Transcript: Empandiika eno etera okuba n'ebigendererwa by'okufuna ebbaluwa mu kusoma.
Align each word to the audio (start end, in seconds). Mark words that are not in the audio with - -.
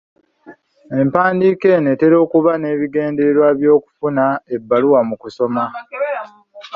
Empandiika 0.99 1.65
eno 1.75 1.87
etera 1.93 2.15
okuba 2.25 2.51
n'ebigendererwa 2.57 3.47
by'okufuna 3.59 4.25
ebbaluwa 4.55 4.99
mu 5.09 5.15
kusoma. 5.21 5.63